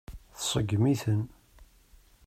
Tseggem-iten. 0.37 1.21